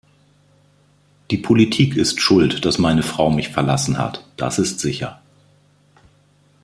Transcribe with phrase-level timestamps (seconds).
[1.29, 5.21] Die Politik ist schuld, dass meine Frau mich verlassen hat, das ist sicher.